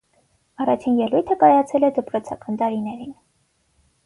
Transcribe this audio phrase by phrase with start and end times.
[0.63, 3.15] Առաջին ելույթը կայացել է դպրոցական տարիներին։